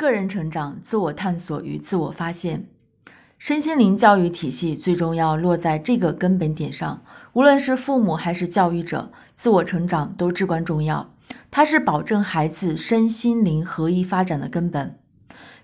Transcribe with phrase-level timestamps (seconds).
[0.00, 2.66] 个人成长、自我探索与自我发现，
[3.36, 7.02] 身心灵教育体系最终要落在这个根本点上。
[7.34, 11.10] 无论是父母还是教育者，自我成长都至关重要。
[11.50, 14.98] 它是保证孩子身心灵合一发展的根本。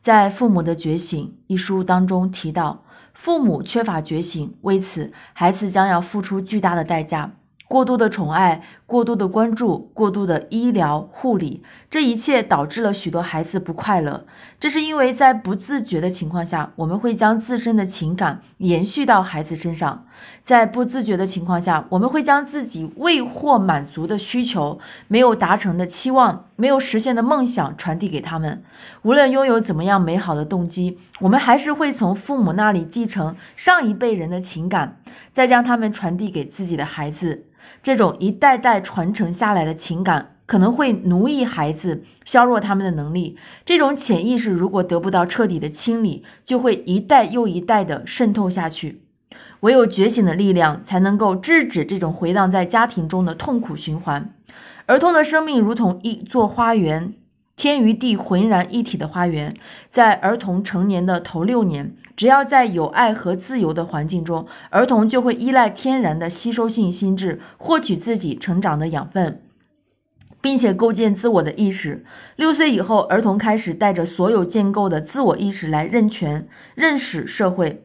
[0.00, 7.32] 在《父母的觉醒》一书当中提到，父母缺乏觉醒，为此孩子将要付出巨大的代价。
[7.68, 8.62] 过度的宠爱、
[8.92, 14.26] 过度的关注、过度的医疗护理，这一切导致了许多孩子不快乐。
[14.60, 20.04] 这是因为在不自觉的情况下，我们会将自身的情感延续到孩子身上；
[20.42, 24.78] 在不自觉的情况下，我们会将自己未获满足的需求、
[25.08, 28.62] 没有达成的期望、没有实现的梦想传递给他们。
[29.00, 34.98] 无论拥有怎么样美好的动机，我们还是会从父母那里继承上一辈人的情感，
[35.32, 37.46] 再将他们传递给自己的孩子。
[37.80, 43.38] 这种一代代传承下来的情感，可能会奴役孩子，削弱他们的能力。
[43.64, 49.02] 这种潜意识如果得不到彻底的清理，就会一代又一代的渗透下去。
[49.60, 54.28] 唯有觉醒的力量，才能够制止这种回荡在家庭中的痛苦循环。
[54.86, 57.14] 儿童的生命如同一座花园。
[57.54, 59.54] 天与地浑然一体的花园，
[59.90, 69.40] 在儿童成年的头六年，只要在有爱和自由的环境中，儿童就会依赖天然的吸收性心智，获取自己成长的养分，
[70.40, 72.04] 并且构建自我的意识。
[72.34, 77.84] 六岁以后，儿童开始带着所有建构的自我意识来认权、认识社会。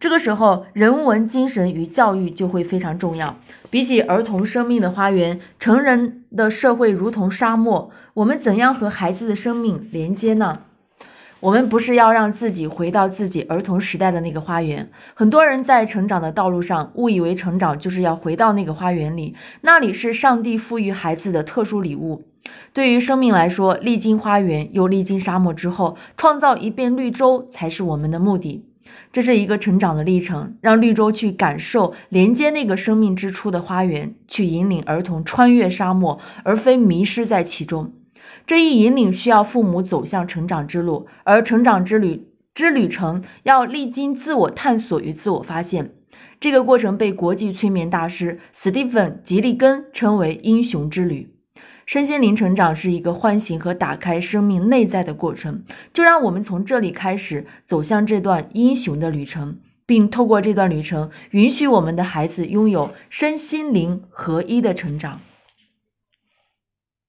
[0.00, 3.36] 这个时候，人文精神与教育就会非常重要。
[3.68, 7.90] 比起儿童生命的花园，成人的社会如同沙漠。
[8.14, 10.60] 我们怎样和孩子的生命连接呢？
[11.40, 14.88] 我们不是要让自己回到自己儿童时代的那个花园。
[15.14, 22.22] 很多人在成长的道路上，误以为成长就是要回到那个花园里，那里是上帝赋予孩子的特殊礼物。
[22.72, 28.64] 对于生命来说，历经花园又历经沙漠之后，创造一片绿洲才是我们的目的。
[29.10, 37.92] 这是一个成长的历程，让绿洲去感受连接那个生命之初的花园，去引领儿童穿越沙漠，而非迷失在其中。
[38.46, 45.92] 这一引领需要父母走向成长之路，而成长之旅之旅程要历经自我探索与自我发现。
[46.40, 51.34] 这个过程被国际催眠大师斯蒂芬·吉利根称为“英雄之旅”。
[51.88, 59.56] 身心灵成长是一个唤醒和打开生命内在的过程，就让我们从这里开始走向这段英雄的旅程，
[59.86, 65.18] 并透过这段旅程，允许我们的孩子拥有身心灵合一的成长。